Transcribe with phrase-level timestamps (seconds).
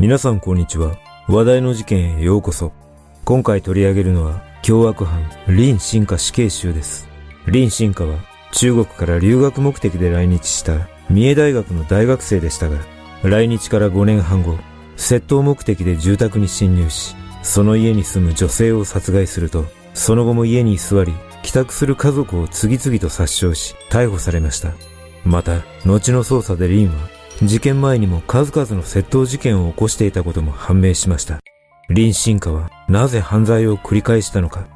[0.00, 0.96] 皆さんこんにちは。
[1.26, 2.70] 話題の事件へようこそ。
[3.24, 7.08] 今回取り上げるのは、凶悪犯、林進化死刑囚です。
[7.46, 8.20] 林進化は、
[8.52, 12.78] 中国から留学目的で来日した三重大学の大学生でしたが、
[13.24, 14.56] 来日から5年半後、
[14.96, 24.74] 窃盗目的で住宅に侵入し、その家に住む女性を殺害すると、その後も家に居座り、帰宅する家族を次々と殺傷し、逮捕されました。
[25.24, 31.38] また、後の捜査でリンは、事件前にも数々の窃盗事件を起こしていたことも判明しました。
[31.88, 34.66] 林進化はなぜ犯罪を繰り返したのか。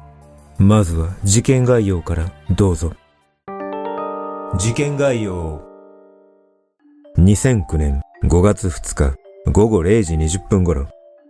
[0.57, 2.93] まずは事件概要からどうぞ。
[4.57, 5.61] 事件概要。
[7.17, 9.15] 2009年5月2日
[9.51, 10.87] 午後0時20分頃、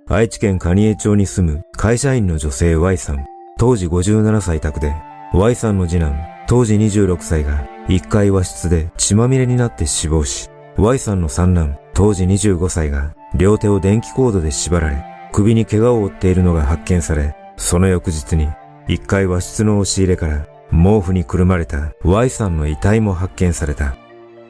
[0.08, 3.26] 愛知県蟹江町に住む会社員の女性 Y さん、
[3.58, 4.94] 当時57歳宅で、
[5.34, 6.16] Y さんの次男、
[6.48, 18.48] 当時26歳が1階和室で血まみれになって死亡し、Y さんの三男、当時25歳が、両手を電気コードで縛られ、首に怪我を負っているのが発見され、その翌日に、
[18.88, 23.96] 一階和室の押し入れから、毛布にくるまれた Y さんの遺体も発見された。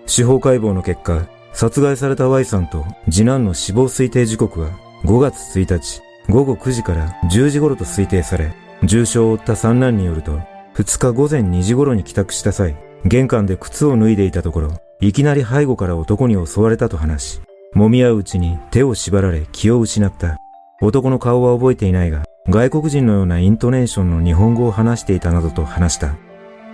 [0.05, 4.71] 司法解剖の結果、殺害された Y さんと次男の死亡推定時刻は
[5.05, 10.39] 5月1日午後9時から10時頃と推定され、重傷を負った三男によると、
[10.75, 17.41] 2日午前2時頃に帰宅した際、玄関で靴を脱いでいたところ、いきなり背後から男に襲われたと話し、
[17.75, 20.37] 揉み合ううちに手を縛られ気を失った。
[20.81, 26.15] 男の顔は覚えていないが、外国人のようなイントネーションの日本語を話していたなどと話した。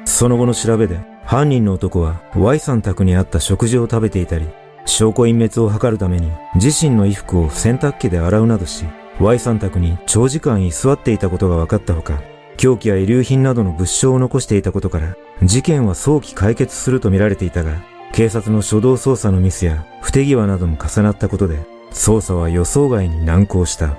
[0.05, 4.45] その後の調べで、犯人の男は Y さん宅にあった食事を食べていたり、
[4.85, 8.85] 証拠隠滅を図るために自身の衣服を洗濯機で洗うなどし、
[9.19, 12.21] Y さん宅に長時間居座っていたことが分かったほか、
[12.57, 17.71] 凶器や遺留品などの物証を残していたことから、事件は早期解決すると見られていたが、
[18.13, 21.59] 警察の初動捜査のミスや不手際なども重なったことで、
[21.91, 23.97] 捜査は予想外に難航した。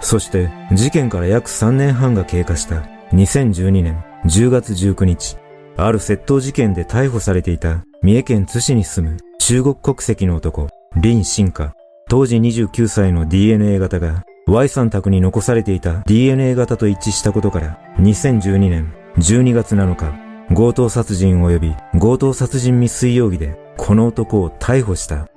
[0.00, 2.82] そして、事件から約3年半が経過した
[3.12, 5.36] 2012年10月19日、
[5.76, 10.68] ある窃盗事件で逮捕されていた三重県津市に住む中国国籍の男、
[11.00, 11.74] 林進化。
[12.08, 25.28] 当時29歳の DNA 型が Y さん宅に残されていた DNA 型と一致したことから2012年12月7日、強盗殺人及び強盗殺人未遂容疑でこの男を逮捕した。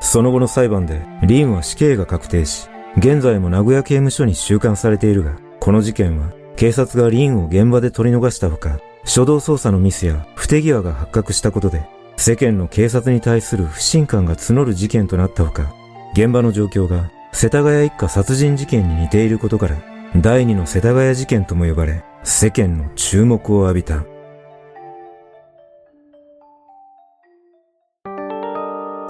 [0.00, 11.86] その後の裁判でリンは死刑が確定し、現在も名古屋刑務所に収監されているが、この事件は警察がリンを現場で取り逃したほか、初動捜査のミスや不手際が発覚したことで、
[12.16, 15.74] 世間の警察に対する不信感が募る事件となったほか、
[16.12, 19.76] 現場の状況が世田谷一家殺人事件に似ていることから、
[20.16, 24.04] 第二の世田谷事件とも呼ばれ、世間の注目を浴びた。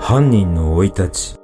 [0.06, 1.36] 犯人の生い立ち。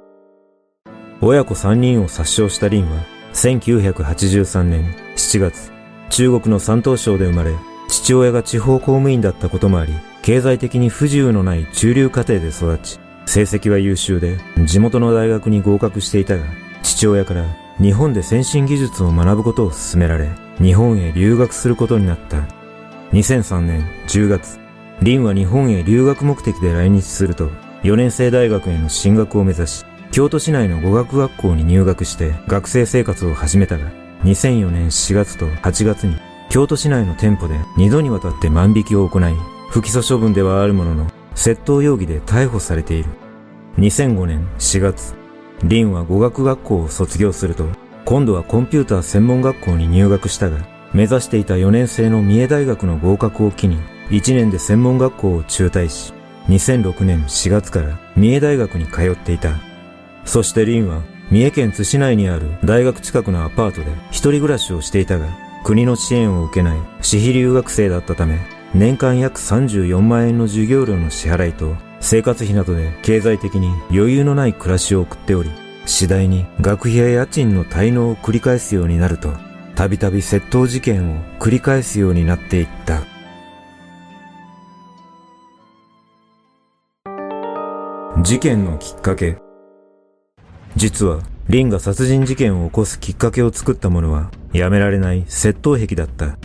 [1.19, 2.99] 親子3人を殺傷した林は、
[3.33, 5.71] 1983年7月、
[6.11, 7.55] 中国の山東省で生まれ、
[7.87, 16.43] 父親が地方公務員だったこともあり、経済的に不自由のない中流家庭で育ち、成績は優秀で、地元の大学に合格していたが、
[16.83, 17.43] 父親から
[17.79, 20.29] 日本で先進技術を学ぶことを勧められ、
[20.59, 22.37] 日本へ留学することになった。
[23.11, 24.59] 2003年10月、
[24.99, 27.49] 林は日本へ留学目的で来日すると、
[27.83, 33.91] 4年生大学への進学を目指し、京都市内の語学学校に入学して学生生活を始めたが、
[34.23, 36.15] 2004年4月と8月に
[36.51, 39.33] 京都市内の店舗で2度にわたって万引きを行い、
[39.71, 43.09] 不起訴処分ではあるものの、窃盗容疑で逮捕されている。
[43.77, 45.15] 2005年4月、
[45.63, 47.65] リンは語学学校を卒業すると、
[48.05, 50.57] 今度はコンピューター専門学校に入学したが、
[50.93, 53.77] 目指していた4年生の三重大学の合格を機に、
[54.09, 56.13] 1年で専門学校を中退し、
[56.47, 59.53] 2006年4月から三重大学に通っていた。
[60.25, 61.01] そしてリンは
[61.31, 65.27] 三重県津市内にある大学近くのアパートで一人暮らしをしていたが、
[65.63, 68.39] 国の支援を受けない私費留学生だったため、
[68.73, 75.51] 年間約34万円の授業料の支払いと生活費などで経済的に余裕のない暮らしを送っており、
[75.85, 79.33] 次第に学費や家賃の滞納を繰り返すようになると、
[79.75, 83.03] たびたび窃盗事件を繰り返すようになっていった。
[88.23, 89.37] 事件のきっかけ。
[90.75, 96.37] 実は、リンが殺人事件を起こすきっかけを作ったものは、やめられない窃盗癖だった。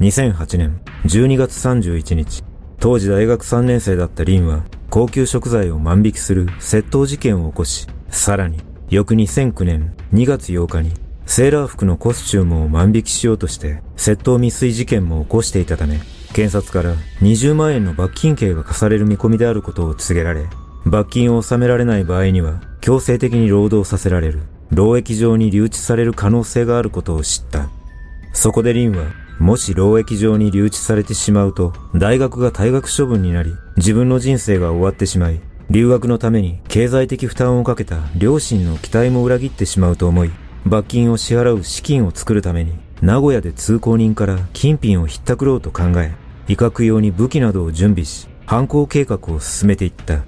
[0.00, 2.44] 2008年12月31日、
[2.78, 8.58] 当時大学3年生だったリンは、高級食材を万引きする窃盗事件を起こし、さらに、
[8.90, 10.92] 翌2009年2月8日に、
[11.24, 16.00] セーラー服のコスチュームを万引きしようとして、窃盗未遂事件も起こしていたため、
[16.34, 20.44] 検察から20万円の罰金刑が課される見込みであることを告げられ、
[20.86, 24.40] 罰金を納められない場合には、強制的に労働させられる、
[24.70, 27.68] 労役上に留置される可能性があることを知った。
[28.32, 29.04] そこでリンは、
[29.38, 35.40] もし労役上に留置されてしまうと、大学が退学処分になり、自分の人生が終わってしまい、
[35.70, 40.30] 留学のために経済的負担をかけた両親の期待も裏切ってしまうと思い、
[40.66, 46.12] 罰金を支払う資金を作るために、名古屋で通行人から金品をひったくろうと考え、
[46.48, 50.24] 威嚇用に武器などを準備し、犯行計画を進めていった。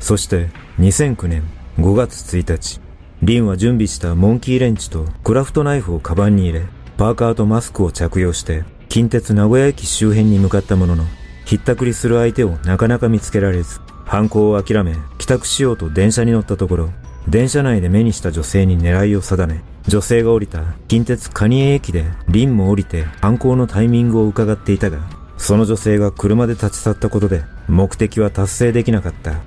[0.00, 0.48] そして
[0.80, 1.42] 2009年
[1.78, 2.80] 5月1日、
[3.22, 6.62] リンは準備したモンキーレンチとクラフトナイフをカバンに入れ、
[6.96, 11.04] パーカーとマスクを着用して、近鉄名古屋駅周辺に向かったものの、
[11.44, 16.90] ひったくりする相手をなかなか見つけられず、犯行を諦め、帰宅しようと電車に乗ったところ、
[17.28, 24.98] 電車内で目にした女性に狙いを定め、女性が降りた近鉄蟹江駅でリンも降りて犯行のタイミングを伺っていたが、
[25.36, 29.40] その女性が車で立ち去ったことで目的は達成できなかった。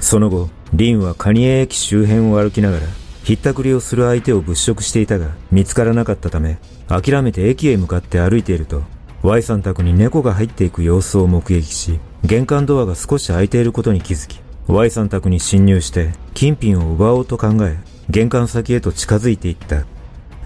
[0.00, 2.86] その後、リンは蟹江駅周辺を歩きながら、
[3.22, 6.58] ひったくりをする相手を物色していたが、見つからなかったため、
[6.88, 8.82] 諦めて駅へ向かって歩いていると、
[9.22, 17.78] Y さん宅に猫が入っていく様子を目撃し、玄関ドアが少し開いていることに気づき、Y さん宅に侵入して、金品を奪おうと考え、
[18.10, 19.84] 玄関先へと近づいていった。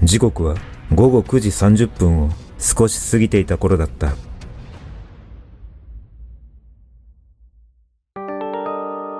[0.02, 0.54] 時刻は
[0.94, 4.14] 午後9時30分を少し過ぎていた頃だった。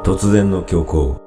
[0.08, 1.20] 突然の強行。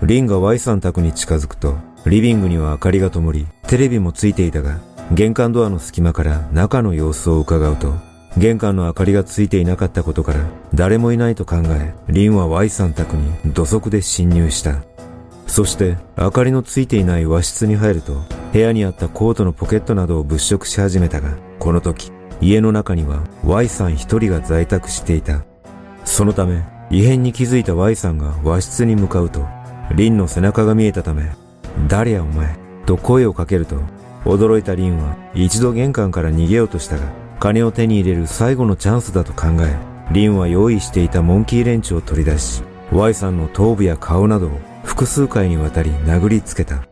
[0.00, 1.76] リンが Y さん宅に近づくと、
[2.06, 4.78] リビングには明かりが灯り、テレビもついていたが、
[5.12, 7.92] 玄関ドアの隙間から中の様子を伺うと、
[8.38, 10.40] 玄関の明かりがついていなかったことから、
[10.72, 14.76] 誰もいないと考え、リンは Y さん宅に土足で侵入した。
[15.46, 18.22] そして、明かりのついていない和室に入ると、
[18.54, 22.10] 部屋にあったコートのポケットなどを物色し始めたが、この時、
[22.40, 25.44] 家の中には Y さん一人が在宅していた。
[26.06, 29.46] そのため、異変に気づいた Y さんが和室に向かうと、
[29.94, 31.32] リンの背中が見えたため、
[31.88, 33.76] 誰やお前、と声をかけると、
[34.24, 37.04] 驚いたリンは一度玄関から逃げようとしたが、
[37.40, 39.76] 金を手に入れる最後のチャンスだと考え、
[40.12, 44.50] リンは用意していたモンキーレンチを取り出し、Y さんの頭部や顔などを
[44.84, 46.86] 複数回にわたり殴りつけた。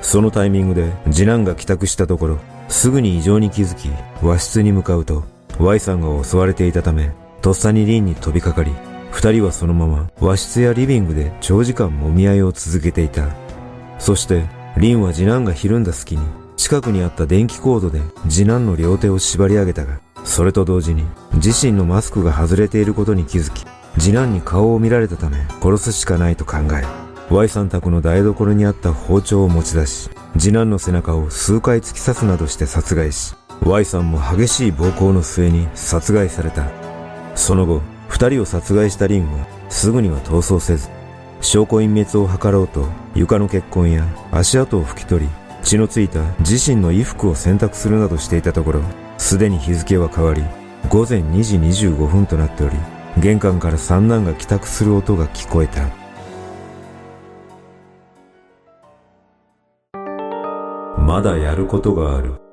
[0.00, 2.38] そのタイミングで次男が帰宅したところ、
[2.68, 3.90] すぐに異常に気づき、
[4.22, 5.24] 和室に向かうと、
[5.58, 7.10] Y さんが襲われていたため、
[7.40, 8.72] とっさにリンに飛びかかり、
[9.16, 13.26] 二人はそのまま和室やリビングで長時間揉み合いを続けていた。
[13.98, 14.44] そして、
[14.76, 16.22] リンは次男がひるんだ隙に、
[16.58, 21.02] 近くにあった電気コードで次男の両手を縛り上げたが、それと同時に
[21.32, 23.64] 自身のマスクが外れていることに気づき、
[23.98, 26.84] 次男に顔を見られたため殺すしかないと考え、
[27.32, 33.34] Y さん宅の台所にあった包丁を持ち出し、次男の背中を数回突き刺すなどして殺害し、
[33.64, 36.68] Y さんも激しい暴行の末に殺害された。
[37.34, 40.88] その後、二人を殺害したリンはすぐには逃走せず、
[41.40, 45.30] 証拠隠滅を図ろうと床の血痕や足跡を拭き取り、
[45.62, 48.80] 血のついた自身の衣服を洗濯するなどしていたところ、
[49.18, 50.44] すでに日付は変わり、
[50.88, 52.76] 午前2時25分となっており、
[53.18, 55.88] 玄関から三男が帰宅する音が聞こえた。
[61.00, 62.45] まだやることがある。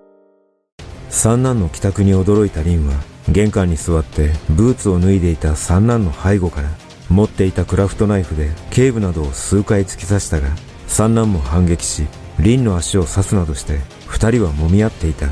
[1.13, 2.95] 三男の帰宅に驚いたリンは、
[3.29, 6.69] 玄関に座ってブーツを脱いでいた三男の背後から
[7.07, 10.49] 持っていたクラフトナイフで頸部などを数回突き刺したが
[10.87, 12.07] 三男も反撃し
[12.39, 15.29] リンの足を刺すなどして二人は揉み合っていた。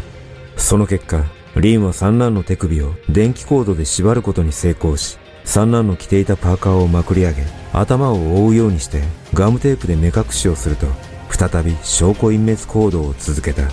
[0.55, 1.25] その結果
[1.57, 9.01] リンは三男の手首を電気コードで縛ることに成功し三男の着ていたパーカーをまくり上げ頭を覆うようにして
[9.33, 10.85] ガムテープで目隠しをすると
[11.29, 13.63] 再び証拠隠滅行動を続けた。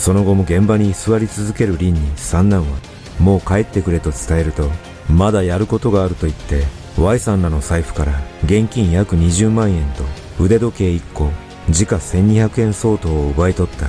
[0.00, 2.78] その後も現場に居座り続けるリンに三男は
[3.18, 4.70] もう帰ってくれと伝えると、
[5.10, 6.64] まだやることがあると言って、
[6.98, 10.04] Y さんらの財布から現金約20万円と
[10.42, 11.30] 腕時計1個、
[11.68, 13.88] 時価1200円相当を奪い取った。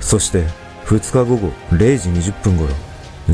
[0.00, 0.44] そして、
[0.84, 2.68] 2日午後0時20分頃、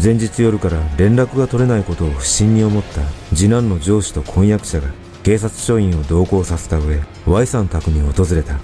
[0.02, 3.02] 前日夜から連絡が取れないことを不審に思った
[3.34, 4.88] 次男の上司と婚約者が
[5.24, 8.58] 警察署員を同行させた上、Y さん宅に訪れた。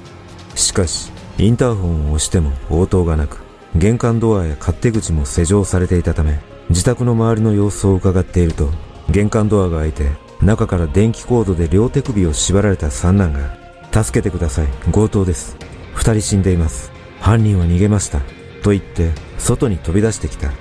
[0.54, 3.38] しかし、インターホンを押しても応答がなく、
[3.74, 8.70] 玄関ドアや勝手口も施錠されていたため、自宅の周りの様子を伺っていると、
[9.10, 10.10] 玄関ドアが開いて、
[10.40, 13.56] 中から電気コードで両手首を縛られた三男が、
[14.04, 15.56] 助けてください、強盗です。
[15.94, 16.92] 二人死んでいます。
[17.20, 18.20] 犯人は逃げました。
[18.62, 20.52] と言って、外に飛び出してきた。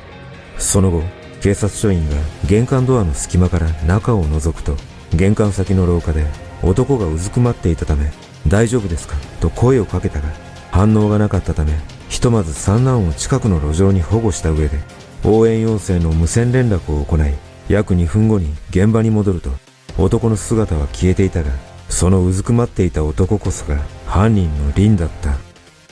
[0.58, 1.04] その後、
[1.42, 2.16] 警察署員が
[2.48, 4.76] 玄関ドアの隙間から中を覗くと、
[5.14, 6.26] 玄関先の廊下で
[6.64, 8.12] 男がうずくまっていたため、
[8.48, 9.16] 大丈夫ですか？
[9.40, 10.30] と声をかけたが、
[10.74, 11.72] 反応がなかったため、
[12.10, 14.80] ひとまず三男を近くの路上に保護した上で、
[15.24, 17.32] 応援要請の無線連絡を行い、
[17.70, 19.52] 約2分後に現場に戻ると、
[20.00, 21.52] 男の姿は消えていたが、
[21.90, 23.78] そのうずくまっていた男こそが
[24.08, 25.36] 犯人のリンだった。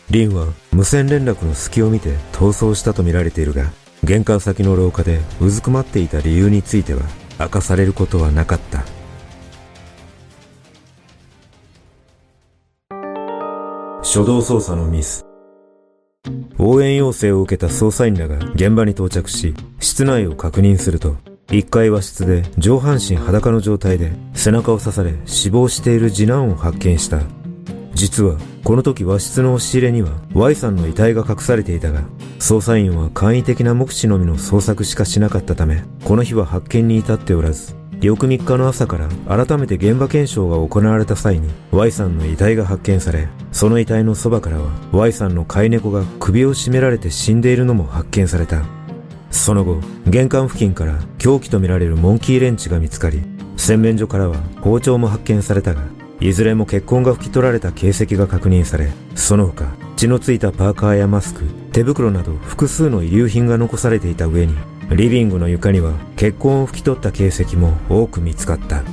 [0.10, 3.72] リンは無線連絡の隙を見て逃走したとみられているが、
[4.04, 7.04] 玄関先の廊下でうずくまっていた理由については
[7.40, 8.84] 明かされることはなかった。
[14.14, 15.26] 初動捜査のミス。
[16.60, 21.16] 応援要請を受けた捜査員らが現場に到着し、室内を確認すると、
[21.48, 27.22] 1階和室で上半身裸の状態で背中を刺され死亡している次男を発見した。
[27.94, 32.02] 実は、この時和室の押し入れには Y さんの遺体が隠されていたが、
[32.40, 39.08] 捜査員は簡易的な目視のみの捜索しかしなかったため、この日は発見に至っておらず、翌3日の朝から
[39.46, 48.64] 改めて現場検証が行われた際に Y さんの遺体が発見され、その遺体のそばからは Y さんの飼い猫が首を絞められて死んでいるのも発見された。
[49.30, 53.22] その後、玄関付近から凶器とみられるモンキーレンチが見つかり、
[53.56, 55.84] 洗面所からは包丁も発見されたが、
[56.20, 59.66] いずれも血痕が拭き取られた形跡が確認され、その他、
[59.96, 64.56] 血のついたパーカーやマスク、手袋など複数の遺留品が残されていた上に、
[64.96, 68.84] リビングの床には血痕を拭き取った形跡も多く見つかった。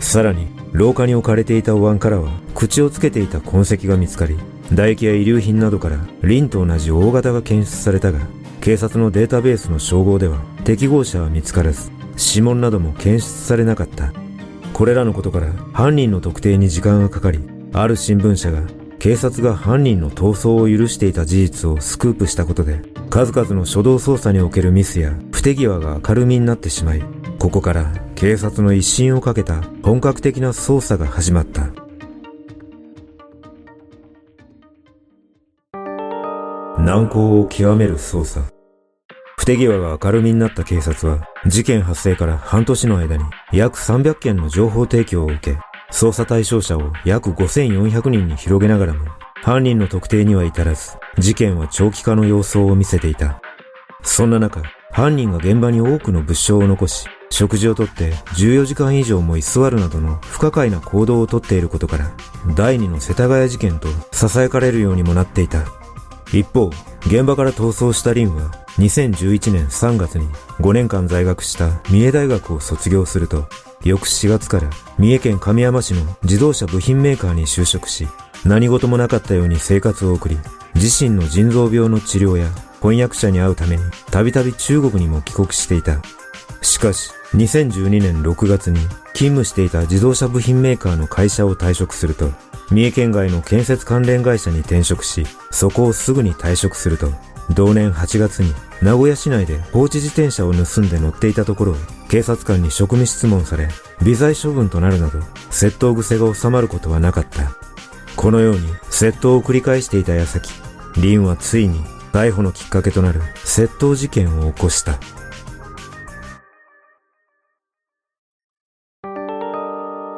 [0.00, 4.36] さらに、廊下に置かれていたお椀からは、口をつけていた痕跡が見つかり、
[4.70, 8.20] 唾液や遺留品などからリンと同じ大型が検出されたが、
[8.60, 14.12] 警察のデータベースの照合では適合者は見つからず、指紋なども検出されなかった。
[14.72, 17.40] これらのことから犯人の特定に時間がかかり、
[17.74, 18.62] ある新聞社が
[18.98, 22.80] 警察が犯人の逃走を許していた事実をスクープしたことで、
[23.14, 27.02] 数々の初動捜査におけるミスや不手際が明るみになってしまい、
[27.38, 31.68] ここから警察の一新をかけた本格的な捜査が始まった。
[36.82, 38.40] 難航を極める捜査。
[39.36, 45.56] 不手際が明るみになった警察は、事件発生から半年の間に約300件の情報提供を受け、
[45.92, 49.06] 捜査対象者を約5400人に広げながらも、
[49.44, 53.42] 犯人の特定には至らず、事件は長期化の様相を見せていた。
[54.02, 62.10] そんな中、犯人が現場に多くの物証を残し、食事をとって14時間以上も居座るなどの不可解な行動をとっていることから、
[62.56, 65.58] 第二の世田谷事件と囁かれるようにもなっていた。
[66.32, 66.70] 一方、
[67.00, 70.26] 現場から逃走したリンは、2011年3月に
[70.60, 73.46] 5年間在学した三重大学を卒業すると、
[73.82, 78.08] 翌4月から三重県亀山市の自動車部品メーカーに就職し、
[78.44, 80.38] 何事もなかったように生活を送り、
[80.74, 82.48] 自身の腎臓病の治療や
[82.80, 86.00] 翻訳者に会うためにたびたび中国にも帰国していた。
[86.60, 88.78] しかし、2012年6月に
[89.14, 92.30] 勤務していた自動車部品メーカーの会社を退職すると、
[92.70, 97.12] 三重県外の建設関連会社に転職し、そこをすぐに退職すると、
[97.50, 101.76] 同年8月に名古屋市内で放置自転車を盗んで乗っていたところを
[102.08, 103.68] 警察官に職務質問され、
[104.02, 105.18] 微罪処分となるなど、
[105.50, 107.73] 窃盗癖が収まることはなかった。
[108.16, 110.50] このように窃盗を繰り返していた矢先、
[110.96, 111.78] リンはついに
[112.12, 114.98] 逮捕のきっかけとなる窃盗事件を起こした。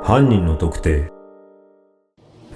[0.06, 1.10] 犯人の特定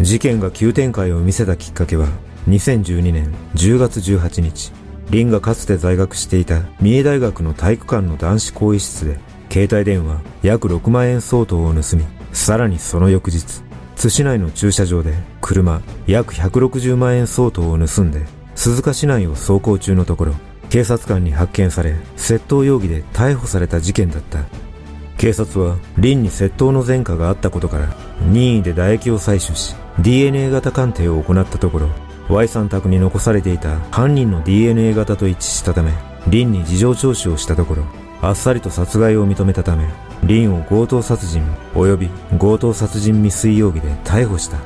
[0.00, 2.06] 事件が急展開を見せたきっかけは
[2.48, 4.70] 2012年10月18日
[5.10, 9.18] リンがかつて在学していた三重大学の体育館の男子更衣室で
[9.50, 13.62] 携帯電話約6万円相当を盗みさらにその翌日
[14.00, 20.34] 津市内の駐車場で車約160万円相当を盗んで鈴鹿市内を走行中のところ
[20.70, 24.38] 警察官に発見され窃盗容疑で逮捕された事件だった。
[25.18, 31.90] 警察はリンに窃盗の前科があったことから任意で唾液を採取し DNA 型鑑定を行ったところ
[32.30, 35.92] Y さん宅に残されていた犯人の DNA 型と一致したため
[36.28, 37.84] リンに事情聴取をしたところ
[38.22, 39.88] あっさりと殺害を認めたため
[40.24, 41.42] リンを強盗殺人
[41.74, 44.58] 及び強盗殺人未遂容疑で逮捕した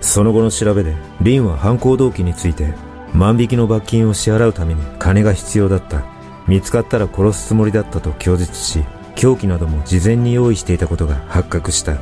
[0.00, 2.74] その後の調べでリンは犯行動機について
[3.12, 6.04] 万引きの罰金を支払うために金が必要だった
[6.46, 8.84] 見つかったら殺すつもりだったと供述し
[9.16, 11.96] 凶器なども事前に用意していたことが発覚した。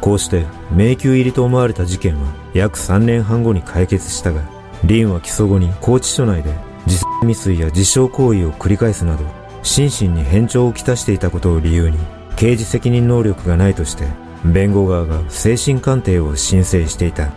[0.00, 4.42] こうして迷宮入りと思われた事件は約3年半後に解決したが、
[4.84, 6.54] リンは起訴後に拘置所内で
[6.86, 9.24] 自殺未遂や自傷行為を繰り返すなど、
[9.64, 11.98] 心身に変調をきたしていたことを理由に、
[12.36, 14.04] 刑事責任能力がないとして、
[14.44, 17.32] 弁護側が精神鑑定を申請していた。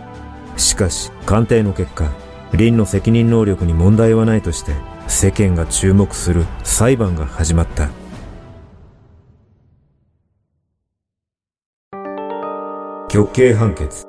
[0.58, 2.12] しかし、鑑定の結果、
[2.52, 4.72] リンの責任能力に問題はないとして、
[5.06, 7.88] 世間が注目する裁判が始まった。
[13.08, 14.06] 極刑判決。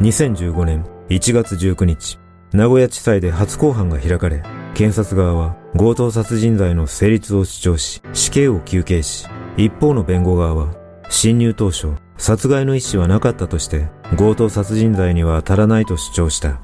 [0.00, 2.18] 2015年1月19日、
[2.52, 4.42] 名古屋地裁で初公判が開かれ、
[4.74, 9.26] 検察側は強盗殺人罪の成立を主張し、死刑を求刑し、
[9.58, 10.74] 一方の弁護側は、
[11.10, 16.60] 侵入当初、殺害の意思はなかったとして、強盗殺人罪には当たらないと主張した。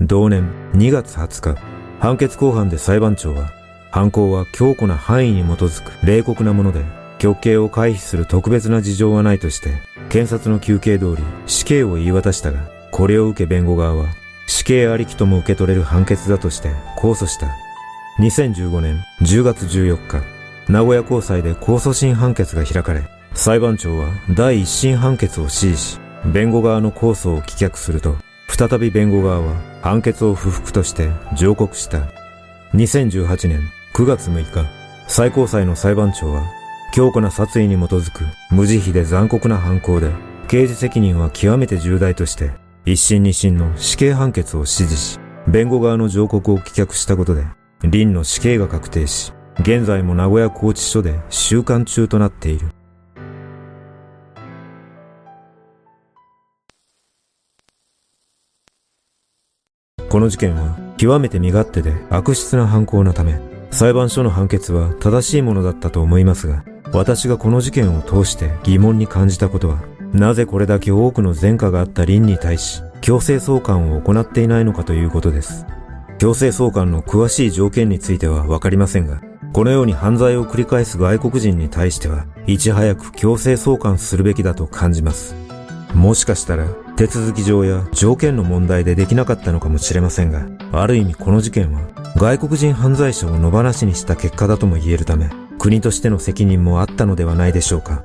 [0.00, 1.60] 同年2月20日、
[2.00, 3.50] 判決公判で裁判長は、
[3.90, 6.84] 犯行は強固な範囲に基づく冷酷なもので、
[7.18, 12.60] 極刑を回避する特別な事情はないとして、検察の求刑通り死刑を言い渡したが、
[12.92, 14.06] これを受け弁護側は、
[14.46, 17.67] 死刑ありきとも受け取れる判決だとして控訴した。
[18.18, 20.22] 2015年10月14日、
[20.68, 28.16] 名古屋高裁で控訴審判決が開かれ、裁判長は第一審判決を支持し、弁護側の控訴を棄却すると、
[28.48, 32.08] 再び弁護側は判決を不服として上告した。
[32.74, 33.60] 2018年
[33.94, 34.68] 9月6日、
[35.06, 36.42] 最高裁の裁判長は、
[36.92, 40.10] 強固な殺意に基づく無慈悲で残酷な犯行で、
[40.48, 42.50] 刑事責任は極めて重大として、
[42.84, 47.44] 一審二審の死刑判決を支持し、弁護側の上告を棄却したことで、
[47.82, 52.68] 林の死刑が確定し、現在も名古屋拘置所で収監中となっている。
[60.08, 69.82] この事件は極めて身勝手で悪質な犯行のため、裁判所の判決は正しいものだったと思いますが、私がこの事件を通して疑問に感じたことは、
[70.12, 75.66] なぜこれだけ多くの前科があった林に対し、強制送還を行っていないのかということです。
[76.18, 79.22] 強制送還の詳しい条件についてはわかりませんが、
[79.52, 85.36] このように犯罪を繰り返す外国人に対しては、いち早く強制送還するべきだと感じます。
[85.94, 91.80] もしかしたら、手続き上や条件の問題でできなかったのかもしれませんが、ある意味この事件は
[92.16, 98.02] 外国人犯罪者を野放しにした結果だとも言えるため、国としての責任もあったのではないでしょうか。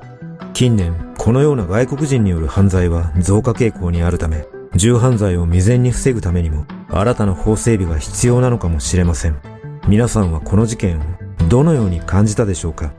[0.52, 9.40] 近年、このような外国人による犯罪は増加傾向にあるため、重犯罪を未然に防ぐためにも、新たな法整備が必要なのかもしれません。
[9.86, 11.02] 皆さんはこの事件を
[11.48, 12.92] どのように感じたでしょうか？